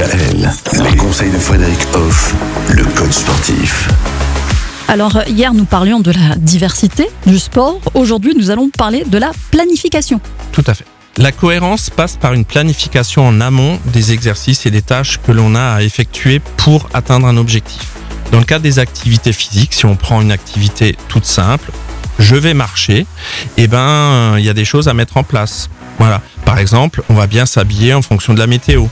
DKL. 0.00 0.50
Les 0.82 0.96
conseils 0.96 1.30
de 1.30 1.36
Frédéric 1.36 1.78
Hoff, 1.92 2.34
le 2.70 2.84
coach 2.84 3.10
sportif. 3.10 3.90
Alors 4.88 5.18
hier 5.28 5.52
nous 5.52 5.66
parlions 5.66 6.00
de 6.00 6.10
la 6.10 6.36
diversité 6.36 7.10
du 7.26 7.38
sport, 7.38 7.80
aujourd'hui 7.92 8.34
nous 8.34 8.50
allons 8.50 8.70
parler 8.70 9.04
de 9.04 9.18
la 9.18 9.30
planification. 9.50 10.18
Tout 10.52 10.64
à 10.66 10.72
fait. 10.72 10.86
La 11.18 11.32
cohérence 11.32 11.90
passe 11.90 12.16
par 12.16 12.32
une 12.32 12.46
planification 12.46 13.28
en 13.28 13.42
amont 13.42 13.78
des 13.92 14.12
exercices 14.12 14.64
et 14.64 14.70
des 14.70 14.80
tâches 14.80 15.20
que 15.20 15.32
l'on 15.32 15.54
a 15.54 15.74
à 15.74 15.82
effectuer 15.82 16.40
pour 16.56 16.88
atteindre 16.94 17.26
un 17.26 17.36
objectif. 17.36 17.82
Dans 18.32 18.38
le 18.38 18.46
cadre 18.46 18.62
des 18.62 18.78
activités 18.78 19.34
physiques, 19.34 19.74
si 19.74 19.84
on 19.84 19.96
prend 19.96 20.22
une 20.22 20.32
activité 20.32 20.96
toute 21.08 21.26
simple, 21.26 21.72
je 22.18 22.36
vais 22.36 22.54
marcher, 22.54 23.06
et 23.58 23.66
ben 23.66 24.38
il 24.38 24.44
y 24.44 24.48
a 24.48 24.54
des 24.54 24.64
choses 24.64 24.88
à 24.88 24.94
mettre 24.94 25.18
en 25.18 25.24
place. 25.24 25.68
Voilà. 25.98 26.22
Par 26.46 26.58
exemple, 26.58 27.02
on 27.10 27.14
va 27.14 27.26
bien 27.26 27.44
s'habiller 27.44 27.92
en 27.92 28.00
fonction 28.00 28.32
de 28.32 28.38
la 28.38 28.46
météo. 28.46 28.86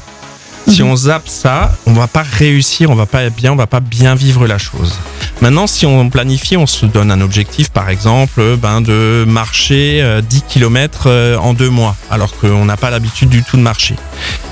Si 0.69 0.83
on 0.83 0.95
zappe 0.95 1.29
ça, 1.29 1.73
on 1.87 1.93
va 1.93 2.07
pas 2.07 2.23
réussir, 2.23 2.91
on 2.91 2.95
va 2.95 3.07
pas 3.07 3.31
bien, 3.31 3.53
on 3.53 3.57
va 3.57 3.67
pas 3.67 3.81
bien 3.81 4.15
vivre 4.15 4.47
la 4.47 4.59
chose. 4.59 4.99
Maintenant, 5.41 5.67
si 5.67 5.87
on 5.87 6.11
planifie, 6.11 6.57
on 6.57 6.67
se 6.67 6.85
donne 6.85 7.11
un 7.11 7.21
objectif, 7.21 7.71
par 7.71 7.89
exemple, 7.89 8.57
ben, 8.57 8.81
de 8.81 9.25
marcher 9.27 10.01
euh, 10.03 10.21
10 10.21 10.43
km 10.49 11.09
en 11.41 11.55
deux 11.55 11.71
mois, 11.71 11.97
alors 12.11 12.37
qu'on 12.37 12.65
n'a 12.65 12.77
pas 12.77 12.91
l'habitude 12.91 13.29
du 13.29 13.43
tout 13.43 13.57
de 13.57 13.63
marcher. 13.63 13.97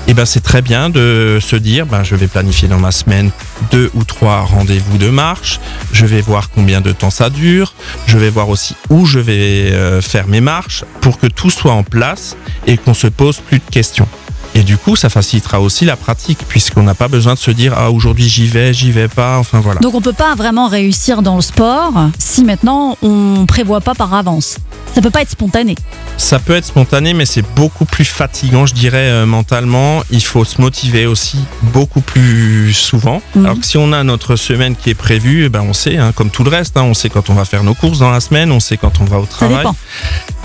Et 0.07 0.13
ben, 0.13 0.25
c'est 0.25 0.41
très 0.41 0.61
bien 0.61 0.89
de 0.89 1.39
se 1.41 1.55
dire, 1.55 1.85
ben, 1.85 2.03
je 2.03 2.15
vais 2.15 2.27
planifier 2.27 2.67
dans 2.67 2.79
ma 2.79 2.91
semaine 2.91 3.31
deux 3.71 3.91
ou 3.93 4.03
trois 4.03 4.41
rendez-vous 4.41 4.97
de 4.97 5.09
marche. 5.09 5.59
Je 5.91 6.05
vais 6.05 6.21
voir 6.21 6.49
combien 6.49 6.81
de 6.81 6.93
temps 6.93 7.09
ça 7.09 7.29
dure. 7.29 7.73
Je 8.05 8.17
vais 8.17 8.29
voir 8.29 8.49
aussi 8.49 8.75
où 8.89 9.05
je 9.05 9.19
vais 9.19 9.71
euh, 9.71 10.01
faire 10.01 10.27
mes 10.27 10.41
marches 10.41 10.83
pour 11.01 11.19
que 11.19 11.27
tout 11.27 11.49
soit 11.49 11.73
en 11.73 11.83
place 11.83 12.37
et 12.65 12.77
qu'on 12.77 12.93
se 12.93 13.07
pose 13.07 13.37
plus 13.37 13.59
de 13.59 13.69
questions. 13.69 14.07
Et 14.57 14.63
du 14.63 14.75
coup, 14.75 14.95
ça 14.95 15.09
facilitera 15.09 15.61
aussi 15.61 15.85
la 15.85 15.95
pratique, 15.95 16.39
puisqu'on 16.47 16.81
n'a 16.81 16.95
pas 16.95 17.07
besoin 17.07 17.35
de 17.35 17.39
se 17.39 17.51
dire 17.51 17.75
ah 17.77 17.91
aujourd'hui 17.91 18.27
j'y 18.27 18.47
vais, 18.47 18.73
j'y 18.73 18.91
vais 18.91 19.07
pas. 19.07 19.37
Enfin 19.37 19.59
voilà. 19.59 19.79
Donc 19.81 19.93
on 19.93 20.01
peut 20.01 20.13
pas 20.13 20.33
vraiment 20.33 20.67
réussir 20.67 21.21
dans 21.21 21.35
le 21.35 21.43
sport 21.43 21.93
si 22.17 22.43
maintenant 22.43 22.97
on 23.03 23.45
prévoit 23.45 23.81
pas 23.81 23.93
par 23.93 24.15
avance. 24.15 24.57
Ça 24.95 25.01
peut 25.03 25.11
pas 25.11 25.21
être 25.21 25.29
spontané. 25.29 25.75
Ça 26.17 26.39
peut 26.39 26.55
être 26.55 26.65
spontané, 26.65 27.13
mais 27.13 27.27
c'est 27.27 27.45
beaucoup 27.55 27.85
plus 27.85 28.03
fatigant, 28.05 28.65
je 28.65 28.73
dirais, 28.73 28.97
euh, 29.11 29.27
mentalement. 29.27 30.01
Il 30.09 30.23
faut 30.23 30.43
se 30.43 30.59
motiver 30.59 31.05
aussi 31.05 31.37
beaucoup 31.61 32.01
plus 32.01 32.73
souvent. 32.73 33.21
Mhm. 33.35 33.45
Alors 33.45 33.59
que 33.59 33.65
si 33.65 33.77
on 33.77 33.93
a 33.93 34.03
notre 34.03 34.35
semaine 34.37 34.75
qui 34.75 34.89
est 34.89 34.95
prévue, 34.95 35.45
eh 35.45 35.49
ben 35.49 35.61
on 35.61 35.73
sait, 35.73 35.97
hein, 35.97 36.13
comme 36.15 36.31
tout 36.31 36.43
le 36.43 36.49
reste, 36.49 36.75
hein, 36.77 36.83
on 36.83 36.95
sait 36.95 37.09
quand 37.09 37.29
on 37.29 37.35
va 37.35 37.45
faire 37.45 37.63
nos 37.63 37.75
courses 37.75 37.99
dans 37.99 38.09
la 38.09 38.21
semaine, 38.21 38.51
on 38.51 38.59
sait 38.59 38.77
quand 38.77 38.99
on 39.01 39.05
va 39.05 39.19
au 39.19 39.25
Ça 39.25 39.29
travail. 39.45 39.57
dépend. 39.57 39.75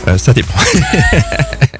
Euh, 0.08 0.18
ça 0.18 0.34
dépend. 0.34 0.52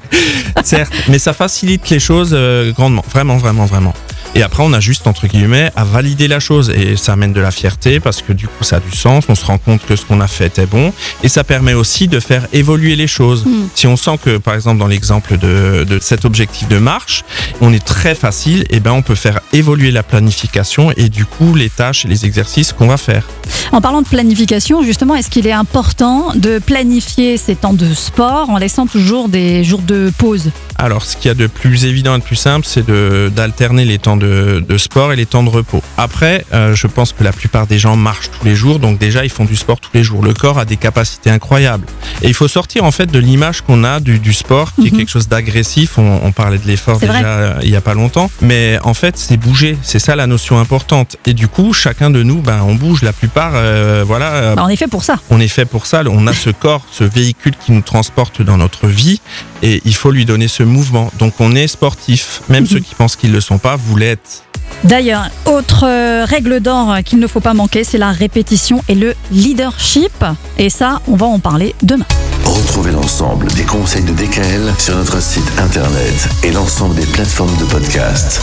Certes, 0.63 0.93
mais 1.09 1.19
ça 1.19 1.33
facilite 1.33 1.89
les 1.89 1.99
choses 1.99 2.31
euh, 2.33 2.71
grandement, 2.71 3.03
vraiment, 3.11 3.37
vraiment, 3.37 3.65
vraiment. 3.65 3.93
Et 4.35 4.41
après, 4.41 4.63
on 4.63 4.73
a 4.73 4.79
juste, 4.79 5.07
entre 5.07 5.27
guillemets, 5.27 5.71
à 5.75 5.83
valider 5.83 6.27
la 6.27 6.39
chose. 6.39 6.69
Et 6.69 6.95
ça 6.95 7.13
amène 7.13 7.33
de 7.33 7.41
la 7.41 7.51
fierté 7.51 7.99
parce 7.99 8.21
que 8.21 8.33
du 8.33 8.47
coup, 8.47 8.63
ça 8.63 8.77
a 8.77 8.79
du 8.79 8.95
sens. 8.95 9.25
On 9.29 9.35
se 9.35 9.45
rend 9.45 9.57
compte 9.57 9.85
que 9.85 9.95
ce 9.95 10.05
qu'on 10.05 10.21
a 10.21 10.27
fait 10.27 10.47
était 10.47 10.65
bon. 10.65 10.91
Et 11.21 11.29
ça 11.29 11.43
permet 11.43 11.73
aussi 11.73 12.07
de 12.07 12.19
faire 12.19 12.47
évoluer 12.53 12.95
les 12.95 13.07
choses. 13.07 13.45
Mm. 13.45 13.67
Si 13.75 13.87
on 13.87 13.95
sent 13.95 14.17
que, 14.23 14.37
par 14.37 14.55
exemple, 14.55 14.79
dans 14.79 14.87
l'exemple 14.87 15.37
de, 15.37 15.85
de 15.87 15.99
cet 15.99 16.25
objectif 16.25 16.67
de 16.67 16.77
marche, 16.77 17.23
on 17.61 17.71
est 17.73 17.83
très 17.83 18.15
facile, 18.15 18.65
et 18.69 18.79
ben, 18.79 18.91
on 18.91 19.01
peut 19.01 19.15
faire 19.15 19.39
évoluer 19.51 19.91
la 19.91 20.03
planification 20.03 20.91
et 20.97 21.09
du 21.09 21.25
coup, 21.25 21.55
les 21.55 21.69
tâches 21.69 22.05
et 22.05 22.07
les 22.07 22.25
exercices 22.25 22.73
qu'on 22.73 22.87
va 22.87 22.97
faire. 22.97 23.27
En 23.71 23.81
parlant 23.81 24.01
de 24.01 24.07
planification, 24.07 24.83
justement, 24.83 25.15
est-ce 25.15 25.29
qu'il 25.29 25.47
est 25.47 25.51
important 25.51 26.31
de 26.35 26.59
planifier 26.59 27.37
ces 27.37 27.55
temps 27.55 27.73
de 27.73 27.93
sport 27.93 28.49
en 28.49 28.57
laissant 28.57 28.87
toujours 28.87 29.29
des 29.29 29.63
jours 29.63 29.81
de 29.81 30.11
pause? 30.17 30.51
Alors, 30.77 31.03
ce 31.05 31.15
qu'il 31.15 31.27
y 31.27 31.31
a 31.31 31.35
de 31.35 31.47
plus 31.47 31.85
évident 31.85 32.15
et 32.15 32.19
de 32.19 32.23
plus 32.23 32.35
simple, 32.35 32.65
c'est 32.67 32.85
d'alterner 33.33 33.85
les 33.85 33.99
temps 33.99 34.17
de, 34.17 34.22
de 34.23 34.77
sport 34.77 35.11
et 35.13 35.15
les 35.15 35.25
temps 35.25 35.43
de 35.43 35.49
repos. 35.49 35.81
Après, 35.97 36.45
euh, 36.53 36.75
je 36.75 36.87
pense 36.87 37.11
que 37.13 37.23
la 37.23 37.31
plupart 37.31 37.67
des 37.67 37.79
gens 37.79 37.95
marchent 37.95 38.29
tous 38.31 38.45
les 38.45 38.55
jours, 38.55 38.79
donc 38.79 38.97
déjà, 38.97 39.23
ils 39.23 39.29
font 39.29 39.45
du 39.45 39.55
sport 39.55 39.79
tous 39.79 39.91
les 39.93 40.03
jours. 40.03 40.23
Le 40.23 40.33
corps 40.33 40.59
a 40.59 40.65
des 40.65 40.77
capacités 40.77 41.29
incroyables. 41.29 41.85
Et 42.21 42.27
il 42.27 42.33
faut 42.33 42.47
sortir, 42.47 42.83
en 42.83 42.91
fait, 42.91 43.07
de 43.07 43.19
l'image 43.19 43.61
qu'on 43.61 43.83
a 43.83 43.99
du, 43.99 44.19
du 44.19 44.33
sport, 44.33 44.73
qui 44.75 44.87
est 44.87 44.91
Mhm. 44.91 44.97
quelque 44.99 45.09
chose 45.11 45.27
d'agressif. 45.27 45.97
On, 45.97 46.19
on 46.23 46.31
parlait 46.31 46.57
de 46.57 46.67
l'effort 46.67 46.99
déjà 46.99 47.13
euh, 47.25 47.59
il 47.63 47.69
y 47.69 47.75
a 47.75 47.81
pas 47.81 47.93
longtemps. 47.93 48.29
Mais 48.41 48.77
en 48.83 48.93
fait, 48.93 49.17
c'est 49.17 49.37
bouger. 49.37 49.77
C'est 49.81 49.99
ça 49.99 50.15
la 50.15 50.27
notion 50.27 50.59
importante. 50.59 51.17
Et 51.25 51.33
du 51.33 51.47
coup, 51.47 51.73
chacun 51.73 52.09
de 52.09 52.23
nous, 52.23 52.41
ben, 52.41 52.61
on 52.67 52.75
bouge. 52.75 53.01
La 53.03 53.13
plupart, 53.13 53.51
euh, 53.55 54.03
voilà, 54.05 54.55
Bah, 54.55 54.63
On 54.65 54.69
est 54.69 54.75
fait 54.75 54.87
pour 54.87 55.03
ça. 55.03 55.17
on 55.29 55.39
est 55.39 55.47
fait 55.47 55.65
pour 55.65 55.85
ça, 55.85 56.03
on 56.07 56.27
a 56.27 56.33
ce 56.33 56.49
corps, 56.49 56.85
ce 56.91 57.03
véhicule 57.03 57.53
qui 57.63 57.71
nous 57.71 57.81
transporte 57.81 58.41
dans 58.41 58.57
notre 58.57 58.87
vie 58.87 59.19
et 59.63 59.81
il 59.85 59.95
faut 59.95 60.11
lui 60.11 60.25
donner 60.25 60.47
ce 60.47 60.61
mouvement. 60.61 61.09
Donc 61.17 61.33
on 61.39 61.55
est 61.55 61.67
sportif, 61.67 62.41
même 62.49 62.63
Mhm. 62.65 62.69
ceux 62.69 62.79
qui 62.79 62.93
pensent 62.93 63.15
qu'ils 63.15 63.31
ne 63.31 63.35
le 63.35 63.41
sont 63.41 63.57
pas, 63.57 63.75
vous 63.75 63.95
l'êtes. 63.95 64.43
D'ailleurs, 64.83 65.29
autre 65.45 65.85
euh, 65.87 66.25
règle 66.25 66.59
d'or 66.59 66.91
euh, 66.91 67.01
qu'il 67.01 67.19
ne 67.19 67.27
faut 67.27 67.39
pas 67.39 67.53
manquer, 67.53 67.83
c'est 67.83 67.97
la 67.97 68.11
répétition 68.11 68.83
et 68.89 68.95
le 68.95 69.13
leadership. 69.31 70.25
Et 70.57 70.69
ça, 70.69 71.01
on 71.07 71.15
va 71.15 71.25
en 71.25 71.39
parler 71.39 71.73
demain. 71.81 72.05
Retrouvez 72.43 72.91
l'ensemble 72.91 73.47
des 73.53 73.63
conseils 73.63 74.03
de 74.03 74.11
DKL 74.11 74.73
sur 74.77 74.95
notre 74.97 75.21
site 75.21 75.49
internet 75.57 76.27
et 76.43 76.51
l'ensemble 76.51 76.95
des 76.95 77.05
plateformes 77.05 77.55
de 77.57 77.65
podcast. 77.65 78.41